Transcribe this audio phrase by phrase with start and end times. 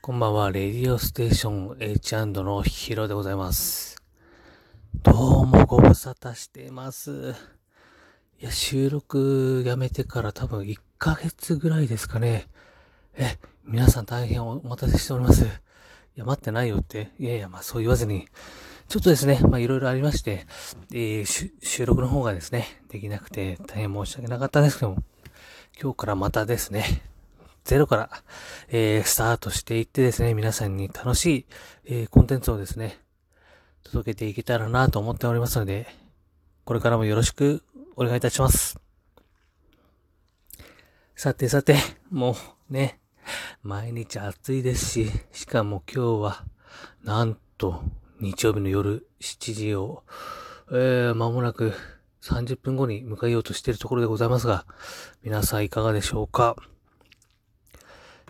[0.00, 3.96] こんばんは、レディオステーション H& のヒロでございます。
[5.02, 7.34] どうもご無沙汰してます。
[8.40, 12.46] いや、収録やめてから多分1ヶ月ぐらいですかね。
[13.16, 15.44] え、皆さん大変お待たせしております。
[15.44, 15.48] い
[16.14, 17.10] や、待ってないよって。
[17.18, 18.28] いやいや、まあそう言わずに。
[18.88, 20.46] ちょっとですね、まあいろいろありまして、
[20.92, 25.02] えー、収録の方がですね、できなくて大変申し訳なかったんですけども、
[25.80, 27.02] 今日からまたですね、
[27.64, 28.10] ゼロから、
[28.68, 31.46] えー、スタートしていってですね、皆さんに楽しい、
[31.86, 33.00] えー、コンテンツをですね、
[33.82, 35.86] 届けていけたらなと思っておりますので、
[36.64, 37.62] これからもよろしく
[37.96, 38.78] お願いいたします。
[41.16, 41.76] さてさて、
[42.10, 42.36] も
[42.70, 43.00] うね、
[43.62, 46.44] 毎日暑いですし、しかも今日は、
[47.02, 47.82] なんと、
[48.20, 50.04] 日曜日の夜7時を、
[50.70, 51.72] えー、間もなく
[52.22, 54.66] 30分後に迎えようとしているところでございますが、
[55.22, 56.56] 皆さんいかがでしょうか？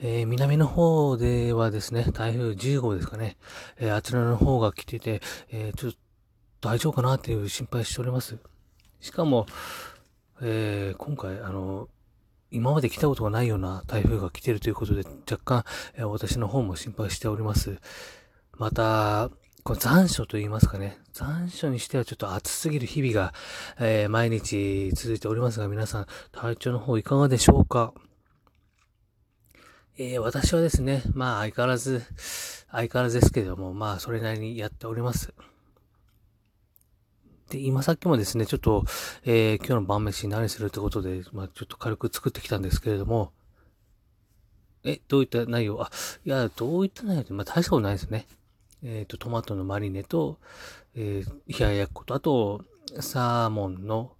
[0.00, 3.36] えー、南の方ではですね、台風10号ですかね、
[3.78, 5.20] えー、あちらの方が来てて、
[5.50, 5.92] えー、ちょっ
[6.60, 8.38] と大丈夫かなっていう心配しております。
[9.00, 9.46] しかも、
[10.40, 11.88] え今回、あの、
[12.50, 15.64] 今まで来たことがないような台風が来てるということで、若干、
[15.96, 17.78] え私の方も心配しております。
[18.56, 19.30] また、
[19.68, 20.96] この残暑と言いますかね。
[21.12, 23.34] 残暑にしてはちょっと暑すぎる日々が、
[23.78, 27.92] えー、毎日続いておりますが、皆さん、体調の方いかがでしょうか？
[29.98, 32.02] えー、私はですね、まあ相変わらず、
[32.70, 35.34] 相変わらずですけれども、まあそれなりにやっております。
[37.50, 38.86] で、今さっきもですね、ちょっと、
[39.26, 43.32] えー、今日の晩飯何するってことで、まあちょっと軽く作ってきたんですけれども、
[44.82, 45.82] え、どういった内容？
[45.82, 45.90] あ、
[46.24, 48.26] いや、どういった内容って、まあ大したことないですね。
[48.82, 50.38] えっ、ー、と、トマトのマリネと、
[50.94, 52.64] えー、冷ややっこと、あと、
[53.00, 54.12] サーモンの、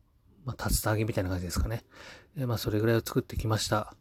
[0.44, 1.84] まあ、竜田揚げみたいな感じですかね。
[2.36, 3.94] えー、まあ、それぐらいを作ってきました。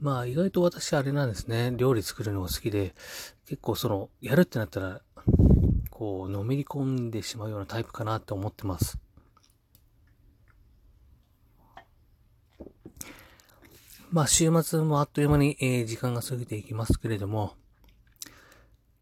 [0.00, 1.72] まあ意外と私あれなんですね。
[1.76, 2.94] 料理作るのが好きで、
[3.46, 5.02] 結構その、やるってなったら、
[5.90, 8.98] こう、のめり込んでしまうようなタイプかなって思ってます。
[14.10, 17.54] まあ週末もあっという間に、えー、時間が過ぎていきますけれども、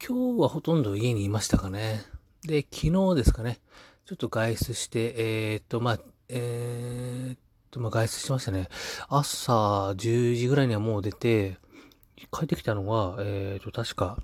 [0.04, 2.04] 今日はほとんど家にいましたかね。
[2.42, 3.58] で、昨日ですかね。
[4.04, 5.98] ちょっと外出して、えー、っと、まあ、
[6.28, 7.36] えー、
[7.70, 8.68] と、まあ、外出しましたね。
[9.08, 9.52] 朝
[9.92, 11.58] 10時ぐらいにはもう出て、
[12.32, 14.18] 帰ってきたのが、えっ、と、確か、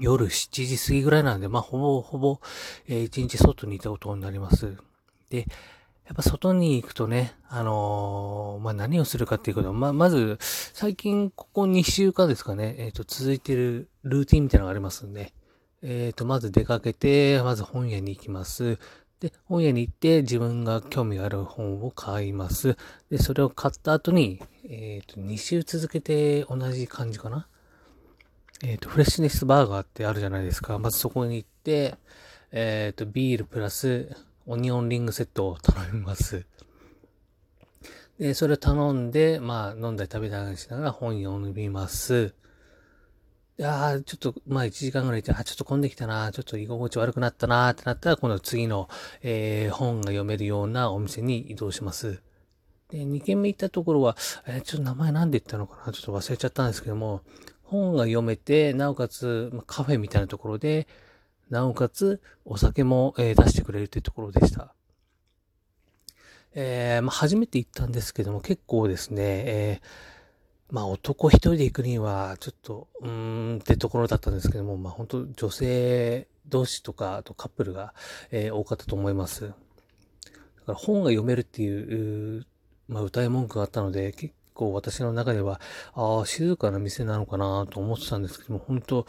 [0.00, 2.40] 夜7時過ぎぐらいなんで、まあ、ほぼほぼ、
[2.88, 4.76] えー、一日外にいたことになります。
[5.30, 5.46] で、
[6.06, 15.32] やっぱ外に行くとね、あのー、まあ、何をするかっていうことま、まず、最近ここ2週間ですかね、えっ、ー、と、続いてるルーティンみたいなのがありますんで、
[15.82, 18.78] えっ、ー、と、まず出かけて、まず本屋に行きます。
[19.20, 22.76] で、本屋に行って自分が興味がある本を買います。
[23.08, 27.46] で、それを買った後に、えっ、と、2週続けて同じ感じかな？
[28.64, 30.78] えっ、と、フレッシュネスバーガーってあるじゃないですか。
[30.80, 31.94] まずそこに行って、
[32.50, 34.16] えっ、と、ビールプラス
[34.46, 36.46] オニオンリングセットを頼みます。
[38.18, 42.34] で、それを頼んで、まあ、飲んだり食べたりしながら本読みます。
[43.58, 48.88] いや、ちょっと、まあ1時間ぐらいいて、あ、ちょっと混んできたな、ちょっと居心地悪くなったなってなったら、今度次の、
[49.22, 52.22] えー、本が読めるようなお店に移動します。
[52.88, 54.16] で、2軒目行ったところは、
[54.46, 55.92] えー、ちょっと名前なんで言ったのかな？
[55.92, 57.20] ちょっと忘れちゃったんですけども、
[57.62, 60.88] 本が読めて、なおかつ、まあ、カフェみたいなところで、
[61.52, 64.74] なおかつ、お酒も、えー、出してくれるというところでした。
[66.54, 70.12] えー、まあ、初めて行ったんですけども、結構ですね、えー
[70.72, 77.92] まあ男一人で行くにはちょっと、うーんってところだったんですけども、まあ本当女性同士とか、あとカップルが、
[78.30, 79.48] えー、多かったと思います。
[79.48, 79.58] だか
[80.68, 82.46] ら本が読めるっていう、
[82.88, 85.60] まあ歌い文句があったので、結構私の中では、
[85.92, 89.06] ああ、静かな店なのかなと思ってたんですけども、本当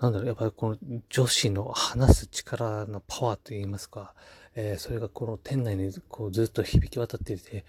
[0.00, 4.14] なんだろう、やっぱりこの女子の話す力のパワーと言いますか、
[4.54, 7.64] えー、それがこの店内にこうずっと響き渡っていて、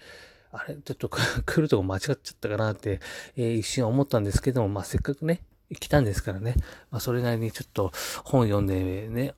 [0.52, 1.08] あれ、ちょっと
[1.46, 3.00] 来るとこ間違っちゃったかなって、
[3.36, 5.42] えー、一瞬思ったんですけども、まあ、せっかくね、
[5.80, 6.54] 来たんですからね、
[6.90, 7.92] まあ、それなりにちょっと
[8.24, 9.34] 本読んでね、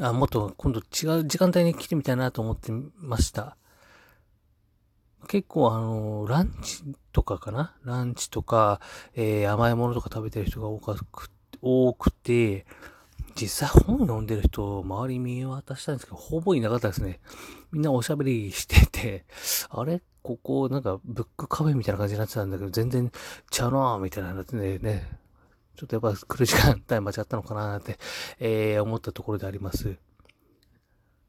[0.00, 3.56] あ、もっと今度違う時間帯に来てみたいなと思ってました。
[5.26, 6.84] 結構あの、ランチ
[7.18, 7.74] とかかな？
[7.84, 8.80] ランチとか、
[9.14, 10.96] えー、甘いものとか食べてる人が多く
[11.60, 12.64] 多くて、
[13.34, 17.20] 実際本読んでる人、周り見渡したんですけど、ほぼいなかったですね。
[17.72, 19.24] みんなおしゃべりしてて、
[19.70, 20.00] あれ？
[20.22, 23.10] ここ、なんか、ブックカフェみたいな感じになってたんだけど、全然
[23.50, 25.08] ちゃうなぁ、みたいなってね、
[25.76, 27.98] ちょっとやっぱ来る時間帯間違ったのかなって、
[28.38, 29.96] えー、思ったところであります。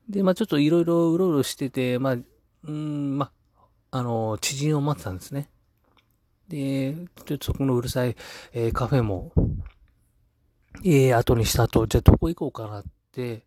[0.09, 2.18] で、まあちょっといろいろうろうろしてて、まあ、
[2.65, 5.50] うん、まあ、あの、知人を待ってたんですね。
[6.50, 8.16] で、ちょっとそこのうるさい、
[8.54, 9.31] えー、カフェも、
[10.84, 13.46] えー、後にした後、じゃあどこ行こうかなって、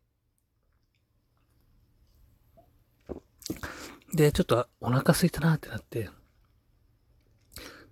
[4.14, 6.10] で、ちょっとお腹空いたなってなって、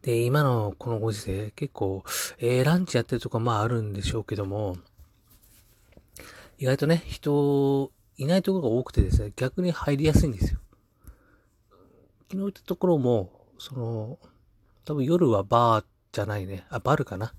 [0.03, 2.05] で、今のこのご時世、結構、
[2.39, 4.77] えー、ランチやってるとかまああるんでしょうけども、
[6.59, 10.61] 意外とね、人、いないところが多くてですね、逆に入りやすいんですよ。
[12.31, 14.19] 昨日行ったところも、その、
[14.85, 17.33] 多分夜はバーじゃないね、あ、バルかな。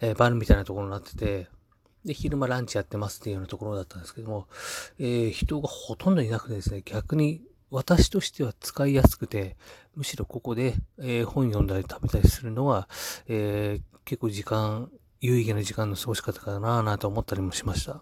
[0.00, 1.48] えー、バルみたいなところになってて、
[2.04, 4.48] で、昼間ランチやってますっていうようなところだったんですけども、
[4.98, 9.56] えー、人がほとんどいなくてですね、逆に私としては使いやすくて、
[9.94, 12.88] むしろここで、えー、本読んだり食べたりするのは、
[13.28, 14.90] えー、結構時間、
[15.20, 18.00] 有意義な時間の過ごし方かなぁなと思ったりもしました。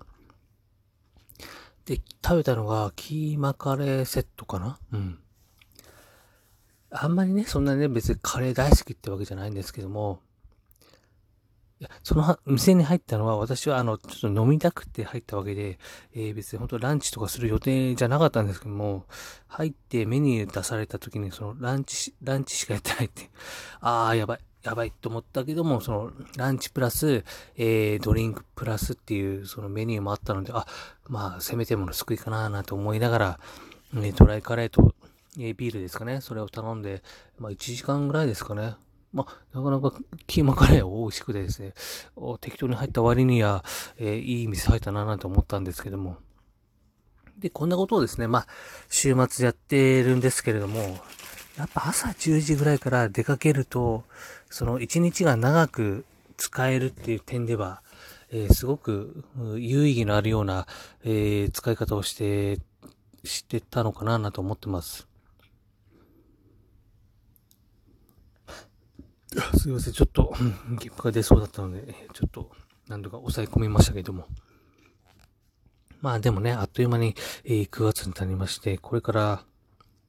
[1.84, 5.18] で、食べたのが、キーマカレーセットかなうん。
[6.90, 10.20] あんまりね、そんなね、別にカレー大好きってわけじゃないんですけども、
[12.02, 15.78] その店に入ったのは、私はあの、ちょっと飲みたくて入ったわけで、
[16.14, 19.04] えー、別に本当ランチとかする予定じゃなかったんですけども、
[19.46, 23.30] 入ってメニュー出された時に、そのランチ、ランチしかやってないって、
[23.80, 27.24] あー、やばい、やばいと思ったけども、そのランチプラス、
[27.56, 30.66] えー、ドリンクプラスっていうそのメニューもあったので、あ、
[31.06, 33.40] まあ、せめてもの救いかななんて思いながら、
[33.92, 34.94] ね、ドライカレーと、
[35.38, 37.02] え、ビールですかね、それを頼んで、
[37.38, 38.74] まあ、1時間ぐらいですかね、
[39.12, 41.74] まあ、なかなかキーマカレーは美味しくてですね、
[42.40, 43.64] 適当に入った割には、
[43.98, 46.16] えー、いい店入ったななんて思ったんですけども。
[47.38, 48.46] で、こんなことをですね、まあ、
[48.88, 50.98] 週末やってるんですけれども、
[51.56, 54.04] やっぱ朝10時ぐらいから出かけると、
[54.50, 56.04] その1日が長く
[56.36, 57.82] 使えるっていう点では、
[58.30, 59.24] えー、すごく
[59.56, 60.66] 有意義のあるような、
[61.02, 62.60] えー、使い方をして、
[63.24, 65.07] してたのかななと思ってます。
[69.58, 70.34] すいません、ちょっと、
[70.80, 72.50] 結果が出そうだったので、ちょっと、
[72.88, 74.26] 何度か抑え込みましたけども。
[76.00, 77.14] まあでもね、あっという間に、
[77.44, 79.44] えー、9月になりまして、これから、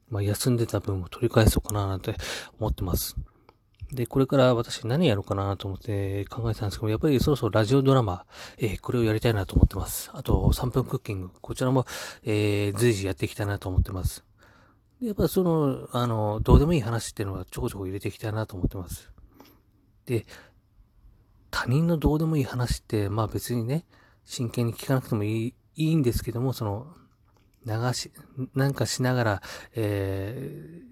[0.08, 2.14] まあ休んでた分を取り返そうかななんて
[2.58, 3.16] 思ってます。
[3.92, 8.24] で、これから私何やろうかなと思って考えてたんですけど、やっぱりそろそろラジオドラマ、
[8.56, 10.10] えー、これをやりたいなと思ってます。
[10.14, 11.86] あと、3分クッキング、こちらも、
[12.22, 14.24] えー、随時やっていきたいなと思ってます。
[15.00, 19.10] で、やっぱその、あの、どうでもいい話っていうのはちょこちょこ入れていきたいなと思ってます。
[20.06, 20.26] で、
[21.50, 23.84] 他人のどうでもいい話って、まあ別にね、
[24.24, 26.86] 真剣に聞かなくてもいい、いいんですけども、その、
[27.66, 28.12] 流し、
[28.54, 29.42] なんかしながら、
[29.74, 30.82] え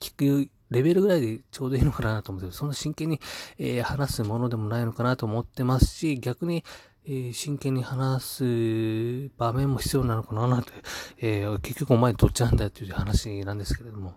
[0.00, 3.20] ー、聞くレベルぐらいでちょうどいいのかなと思って、そんな真剣に、
[3.58, 6.64] えー、話すものでもないのかなと思ってますし、逆に、
[7.04, 10.72] えー、真剣に話す場面も必要なのかななんて、
[11.18, 14.14] えー、結局お前どっちなんだよっていう話なんですけれども、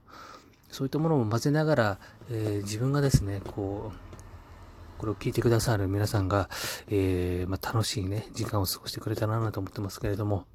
[0.69, 1.99] そういったものも混ぜながら、
[2.29, 6.49] えー、自分がですね、こう、これを聞いてくださる皆さんが、
[6.89, 10.45] え、まあ、楽しいね、時間を過ごしてくれたらなと思ってますけれども、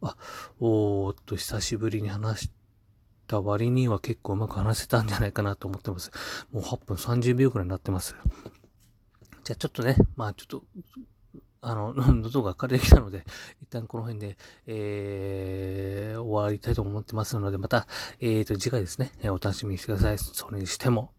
[0.00, 0.16] あ、
[0.60, 2.50] おーっと久しぶりに話し
[3.26, 6.10] た割には結構うまく話せたんじゃないかなと思ってます。
[6.50, 8.16] もう8分30秒くらいになってます。
[9.44, 10.64] じゃあちょっとね、まあちょっと、
[11.60, 13.24] あの、 喉が枯れてきたので、
[13.62, 14.36] 一旦この辺で、
[14.66, 17.86] えー、終わりたいと思ってますので、また、
[18.20, 20.18] えーと、次回ですね、えお楽しみにしてください。
[20.18, 21.12] それにしても、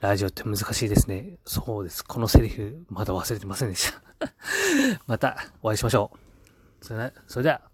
[0.00, 1.38] ラジオって難しいですね。
[1.44, 2.04] そうです。
[2.04, 4.02] このセリフ、まだ忘れてませんでした。
[5.06, 6.10] またお会いしましょ
[6.80, 6.84] う。
[6.84, 7.69] それそれでは。